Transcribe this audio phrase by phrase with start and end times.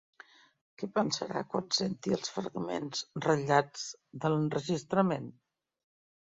[0.81, 3.85] ¿Què pensarà quan senti els fragments ratllats
[4.25, 5.31] de l'enregistrament?